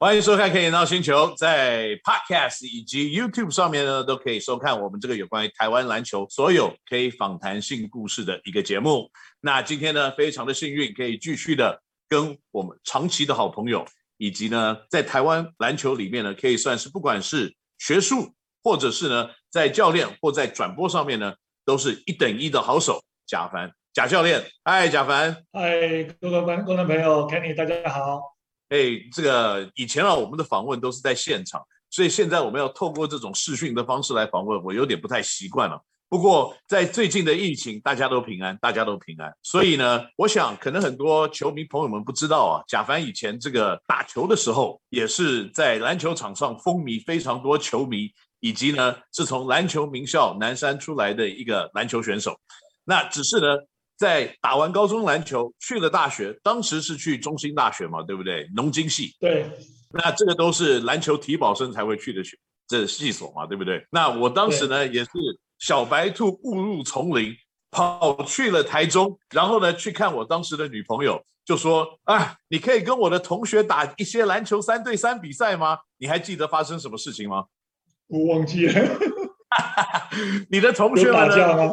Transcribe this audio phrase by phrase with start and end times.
[0.00, 9.10] 欢迎收看《可以闹星球》，在 Podcast 以及 YouTube 上面呢，都可以收看我们这个有关于台湾篮球所有可以访谈性故事的一个节目。
[9.40, 13.84] 那今天呢，非常的幸运，可以继续的跟我们长期的好朋友，
[14.18, 23.02] 以及呢，在台湾篮球里面呢，可以算是不管是学术，或者是呢，在教练或在转播上面呢，都是一等一的好手。
[23.26, 28.37] 贾凡，贾教练，嗨，贾凡，嗨，各位观众朋友，Kenny，大家好。
[28.68, 28.78] 哎，
[29.12, 35.80] 这个以前啊，我们的访问都是在现场，所以现在我们要透过这种视讯的方式来访问，我有点不太习惯了。
[36.10, 39.32] 不过在最近的疫情，大家都平安，大家都平安。
[39.42, 48.10] 所以呢，我想可能很多球迷朋友们不知道啊，贾凡以前这个打球的时候，也是在篮球场上风靡非常多球迷，
[48.40, 52.38] 以及呢是从篮球名校南山出来的一个篮球选手。
[52.84, 53.46] 那只是呢。
[53.98, 58.48] 在打完高中篮球，去了大学，当时是去中兴大学嘛，对不对？
[58.54, 59.14] 农经系。
[59.18, 59.50] 对。
[59.90, 62.36] 那这个都是篮球体保生才会去的学，
[62.68, 63.84] 这系所嘛，对不对？
[63.90, 65.10] 那我当时呢，也是
[65.58, 67.34] 小白兔误入丛林，
[67.70, 75.78] 跑去了台中，然后呢，去看我当时的女朋友，就说：“啊，你可以跟我的同学打一些篮球三对三比赛吗？
[75.96, 77.46] 你还记得发生什么事情吗？”
[78.08, 78.74] 我忘记了。
[80.50, 81.72] 你的同学们打架吗？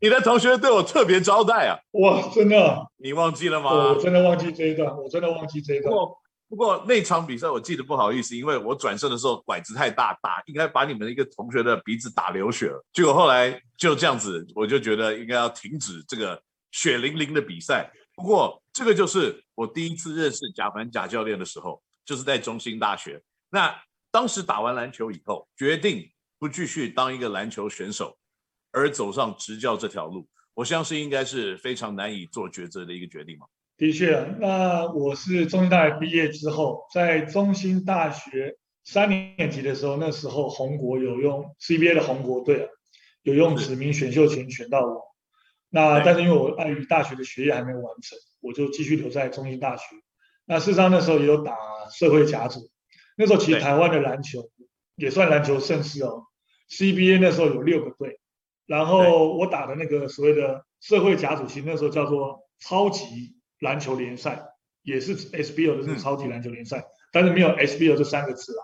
[0.00, 1.78] 你的同学对我特别招待啊！
[1.92, 3.70] 哇，真的，你忘记了吗？
[3.70, 5.90] 我真的忘记这一段，我真的忘记这一段。
[5.90, 12.82] 不过，不过那场比赛我记得不好意思，因为我转身的时候拐子太大，打应该把你们的一个同学的鼻子打流血了。
[12.94, 17.92] 结果后来就这样子，我就觉得应该要停止这个血淋淋的比赛。
[18.16, 23.22] 不过这个就是我第一次认识贾凡贾教练的时候，就是在中心大学。
[23.50, 23.74] 那
[24.10, 28.16] 当时打完篮球以后，决定不继续当一个篮球选手。
[28.72, 33.46] 而走上执教这条路，我相信应该是非常难以做抉择的一个决定嘛。
[33.76, 42.68] 的确，那我是中兴大学毕业之后，在中兴大学三年级的时候，那时候红国有用 CBA 的红国队啊，
[43.22, 45.02] 有用指名选秀权选到我。
[45.70, 49.84] 那但是因为我碍于大学的学业还没有完成，我就继续留在中兴大学。
[50.44, 51.56] 那事实上那时候也有打
[51.90, 52.70] 社会甲组，
[53.16, 54.50] 那时候其实台湾的篮球
[54.94, 56.26] 也算篮球盛世哦。
[56.68, 58.19] CBA 那时候有六个队。
[58.70, 64.44] 然后我打的那个所谓的社会甲组，其实那时候叫做超级篮球联赛，
[64.84, 68.62] 也是 SBL 的这个超级篮球联赛，嗯、但是没有 SBL 这三个字啦。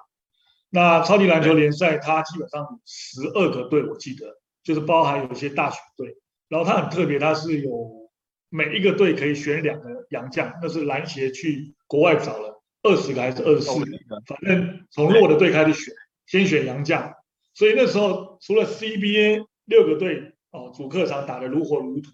[0.70, 6.14] 那超级篮球联赛它基本上十二个队，我记得就是包含有一些大学队，
[6.48, 8.08] 然后它很特别，它是有
[8.48, 13.86] 每一个队可以选两个洋将，那是篮协去国外找了二十个还是二十四个，
[14.24, 15.92] 反正从弱的队开始选，
[16.26, 17.12] 先选洋将，
[17.54, 19.44] 所以那时候除了 CBA。
[19.66, 22.10] 六个队哦，主客场打得如火如荼。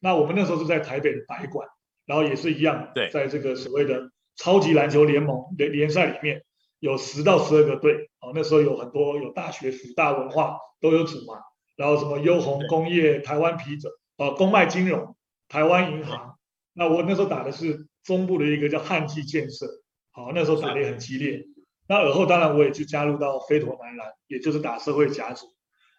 [0.00, 1.68] 那我们那时候是在台北的白馆，
[2.06, 6.42] 然后也是一样，对，在这个所谓的超级篮球联盟联联赛里面，
[6.80, 8.32] 有十到十二个队哦。
[8.34, 11.38] 那时候有很多有大学、辅大、文化都有组嘛。
[11.74, 15.16] 然后什么优红工业、台湾啤酒、呃，公卖金融、
[15.48, 16.36] 台湾银行。
[16.74, 19.66] 那我那时候打的是中部的一个叫汉记建设，
[20.10, 21.44] 好，那时候打得也很激烈。
[21.88, 25.46] 那而后当然我也就加入到飞陀男篮，也就是打社会甲组。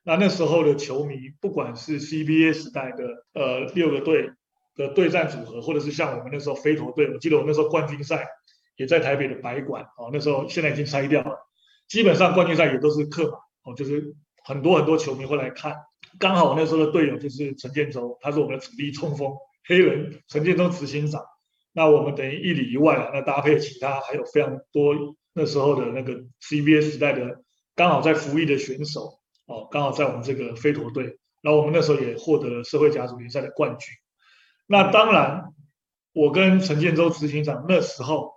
[0.06, 4.30] 那那时候的球迷，不管是 CBA 时代的呃六个队
[4.75, 8.28] 的对战组合，或者是像我们那时候飞陀队，我记得我们那时候冠军赛
[8.75, 11.38] 也在台北的白馆哦，那时候现在已经拆掉了，
[11.88, 14.13] 基本上冠军赛也都是客场哦，就是
[14.44, 15.75] 很多很多球迷会来看。
[16.19, 19.34] 刚好我那时候的队友就是陈建州，他是我们的主力冲锋
[19.66, 21.24] 黑人陈建州执行长。
[21.72, 27.42] 那我们等于一里一外，那搭配其他还有非常多那时候的那个 CBA 时代的
[27.74, 29.19] 刚好在服役的选手。
[29.53, 33.94] 哦，刚好在我们这个飞陀队，然后我们那时候也获得了社会甲组联赛的冠军。
[34.66, 35.53] 那当然，
[36.12, 38.34] 我跟陈建州执行长那时候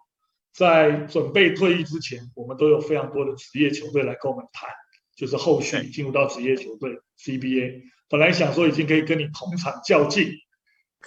[0.53, 4.69] 在准备退役之前，我们都有非常多的职业球队来跟我们谈，
[5.17, 7.83] 就是后续进入到职业球队 CBA。
[8.09, 10.31] 本来想说已经可以跟你同场较劲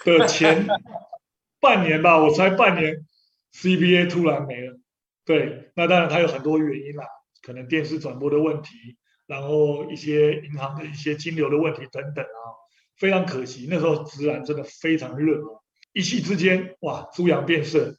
[0.04, 0.66] 的前
[1.60, 3.06] 半年吧，我才半年
[3.54, 4.78] ，CBA 突然没了。
[5.24, 7.04] 对，那当然它有很多原因啦，
[7.42, 8.96] 可能电视转播的问题。
[9.30, 12.42] 然后一些银行的一些金流的问题等等啊，
[12.96, 13.68] 非常可惜。
[13.70, 15.62] 那时候直男真的非常热啊，
[15.92, 17.94] 一气之间哇，猪羊变色。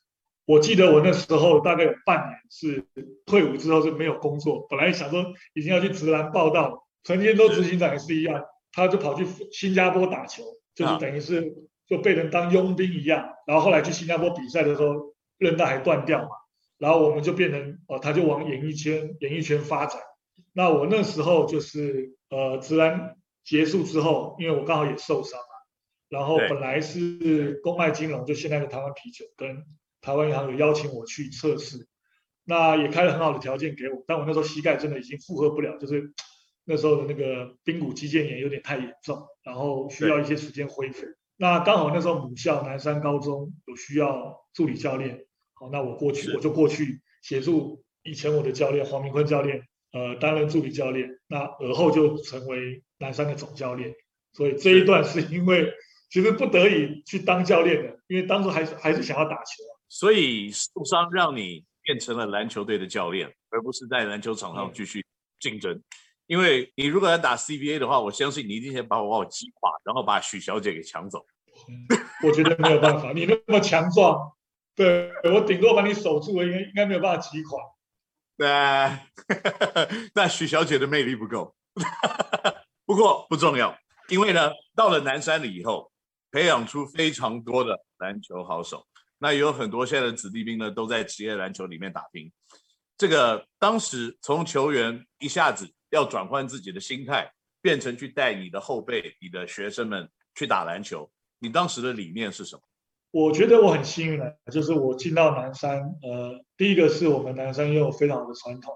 [0.45, 2.85] 我记得我那时候大概有半年是
[3.25, 8.43] 退伍之后是没有工作，本来想说已经要去直男报道，陈建州执行长也是一样，
[8.73, 10.43] 他就跑去新加坡打球，
[10.75, 11.55] 就是等于是
[11.87, 13.29] 就被人当佣兵一样。
[13.47, 16.31] 然后后来去新加坡比赛的时候，韧带还断掉嘛，
[16.77, 20.01] 然后我们就变成哦，他就往演艺圈演艺圈发展。
[20.53, 25.67] 那我那时候就是呃，职篮结束之后，因为我刚好也受伤了，
[26.09, 29.63] 然后本来是公卖金融，就现在的台湾啤酒跟
[30.01, 31.87] 台湾银行有邀请我去测试，
[32.43, 36.13] 那也开了很好的条件给我，但我那时候膝盖真的已经负荷不了，就是
[36.65, 41.05] 那时候的那个髌骨肌腱炎有点太严重，然后需要一些时间恢复。
[41.37, 53.93] 那刚好那时候母校南山高中有需要助理教练，好，那我过去我就过去协助以前我的教练黄明坤教练，呃，担任助理教练，那而后就成为南山的总教练。
[54.33, 55.71] 所以这一段是因为
[56.09, 59.63] 其实不得已去当教练的，因为当初还是还是想要打球。
[59.89, 65.05] 所以受伤让你变成了篮球队的教练，而不是在篮球场上继续
[65.39, 65.73] 竞争。
[65.73, 65.83] 嗯
[66.27, 71.25] 因为你如果要打 CBA 的话，我相信你一定先把我把我击垮，然后把许小姐给抢走。
[71.67, 74.31] 嗯， 我觉得没有办法，你那么强壮，
[74.73, 77.59] 对，我顶多把你守住，我应该应该没有办法击垮。
[78.41, 81.55] 对， 那许小姐的魅力不够。
[82.85, 83.77] 不过不重要，
[84.09, 85.91] 因为呢，到了南山了以后，
[86.31, 88.87] 培养出非常多的篮球好手。
[89.19, 92.31] 那也有很多现在的子弟兵呢，都在职业篮球里面打拼。
[92.97, 95.71] 这个当时从球员一下子。
[95.91, 97.29] 要转换自己的心态，
[97.61, 101.11] 变成去带你的后辈、你的学生们去打篮球。
[101.37, 102.61] 你当时的理念是什么？
[103.11, 105.79] 我觉得我很幸运的，就是我进到南山。
[106.01, 108.73] 呃，第一个是我们南山又有非常的传统，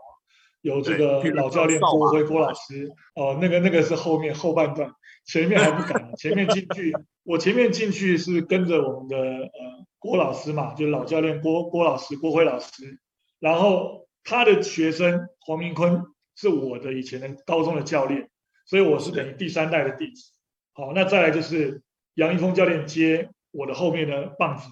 [0.62, 2.92] 有这个老教练郭辉郭老师。
[3.16, 4.92] 哦、呃，那个那个是后面后半段，
[5.26, 6.14] 前面还不敢。
[6.18, 6.94] 前面进去，
[7.24, 13.00] 我前面进去是跟着我们的呃郭老师嘛，就老教练郭郭老师郭辉老师，
[13.40, 16.04] 然后他的学生黄明坤。
[16.38, 18.30] 是我的以前的高中的教练，
[18.66, 20.34] 所以我是等于第三代的弟子。
[20.74, 21.82] 好，那再来就是
[22.16, 24.68] 杨一峰教练接我的后面的棒子，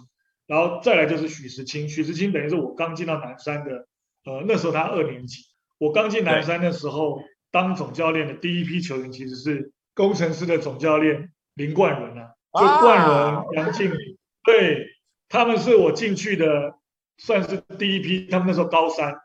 [0.46, 1.88] 然后再来就是许时清。
[1.88, 3.88] 许时清等于是我刚进到南山的，
[4.26, 5.44] 呃，那时候他二年级。
[5.80, 7.22] 我刚进南山的时候，
[7.52, 14.88] 当总教练的第一批球员其实是工程师的总教练林冠伦啊，就冠伦、杨敬宇，对，
[15.30, 16.76] 他们是我进去的，
[17.18, 18.28] 算是第一批。
[18.28, 19.16] 他们那时候高三。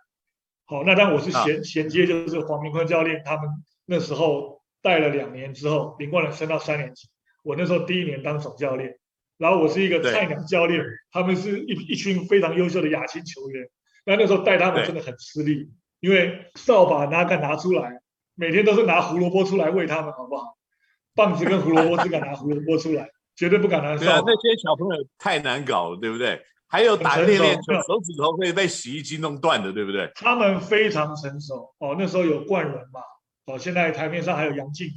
[0.67, 3.49] 好，那当我是衔衔接，就是黄明坤教练他们
[3.87, 7.09] 那时候带了两年之后，林冠伦升到三年级，
[7.43, 8.99] 我那时候第一年当总教练，
[9.39, 13.69] 然后我是一个菜鸟教练，他们是一一群非常优秀的亚青球员，
[14.05, 15.71] 那那时候带他们真的很吃力，
[16.01, 18.01] 因为扫把哪敢拿出来，
[18.35, 20.59] 每天都是拿胡萝卜出来喂他们，好不好？
[21.15, 24.07] 棒子跟胡萝卜只敢拿胡萝卜出来， 绝对不敢拿扫把。
[24.07, 26.41] 对啊，那些小朋友太难搞了，对不对？
[26.67, 30.11] 还有打练练球，手指头会被洗衣机弄断的，对不对？
[30.15, 31.97] 他们非常成熟哦。
[31.99, 33.01] 那时候有冠伦嘛，
[33.47, 34.89] 哦，现在台面上还有杨靖，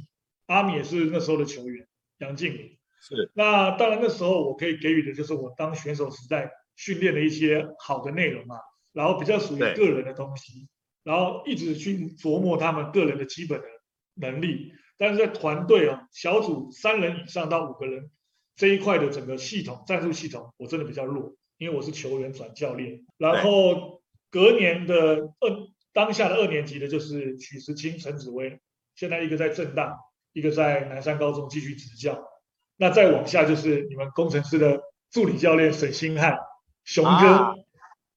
[0.48, 1.86] 阿米也是那时候的球员，
[2.18, 3.30] 杨静是。
[3.34, 8.56] 那当然那时候我可以给予的就是我当选手时代训练的一些好的内容嘛，
[8.92, 10.68] 然后比较属于个人的东西，
[11.02, 13.66] 然后一直去琢磨他们个人的基本的
[14.14, 14.72] 能力。
[14.96, 18.10] 但是在团队啊，小组三人以上到五个人
[18.54, 21.34] 这一块的整个系统战术系统，我真的比较弱。
[21.58, 28.58] 因为我是球员转教练，然后隔年的二当下的二年级的就是许时清、陈子威，
[28.96, 29.96] 现在一个在正大，
[30.32, 32.31] 一个在南山高中继续执教。
[32.76, 34.80] 那再往下就是你们工程师的
[35.10, 36.38] 助理教练沈星汉，
[36.84, 37.54] 熊哥，啊、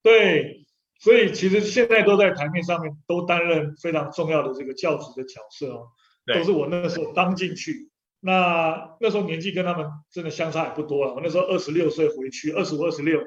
[0.01, 0.65] 对，
[0.99, 5.87] 所以其实现在都在台面上面都担任非常重要的这个教职的角色哦，
[6.25, 7.89] 都是我那个时候当进去。
[8.19, 13.21] 那那时候年纪跟他们真的相差也不多了，我那时候二十六岁回去，二十五、二十六。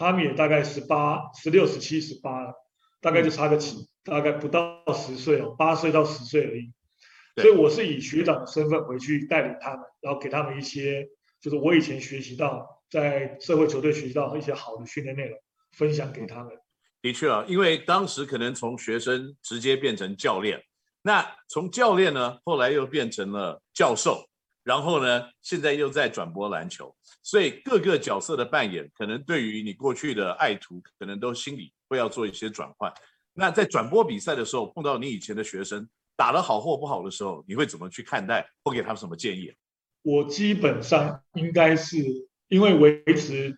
[0.00, 2.54] 他们也大概十八、十六、十七、十八，
[3.00, 6.72] 大概就差个几，大概不到十岁哦，八岁到十岁而已。
[7.42, 11.08] 所以我是以学长的身份回去带领他们，然后给他们一些，
[11.40, 15.38] 就是我以前学习到在社会球队学习到一些好的训练内容，
[15.72, 16.52] 分享给他们。
[17.02, 20.62] 的确啊，因为当时可能从学生直接变成教练，
[21.02, 24.24] 那从教练呢，后来又变成了教授。
[24.64, 32.92] 然后呢，现在又在转播篮球，所以各个角色的扮演，可能对于你过去的爱徒，可能都心里会要做一些转换。
[33.32, 39.54] 那在转播比赛的时候，碰到你以前的学生打得好或不好的时候，你会怎么去看待，或给他们什么建议？
[40.02, 41.96] 我基本上应该是
[42.48, 43.56] 因为维持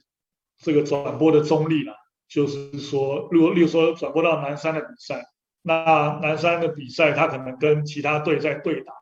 [0.59, 1.95] 这个转播的中立了，
[2.29, 5.25] 就是说，如果例如说转播到南山的比赛，
[5.63, 8.93] 那南山的比赛他可能跟其他队在对打。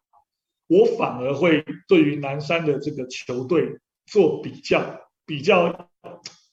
[0.68, 5.88] 我反而会对于南山的这个球队做比较比较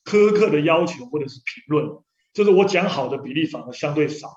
[0.05, 2.00] 苛刻的要求或者是评论，
[2.33, 4.29] 就是我讲好的比例反而相对少，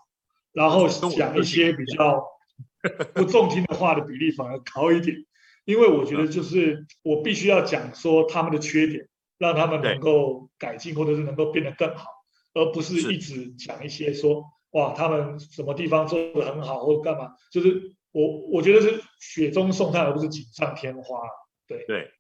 [0.52, 2.22] 然后讲一些比较
[3.14, 5.16] 不中听的话的比例反而高一点，
[5.64, 12.08] 因为我觉得就是我必须要讲说他们的缺点，让他们能够改进或者是能够变得更好，
[12.54, 17.94] 而不是一直讲一些说哇他们什么地方做的很好或者干嘛，就是。
[18.10, 21.20] 我我觉得是雪中送炭，而不是锦上添花。
[21.68, 22.10] 对对，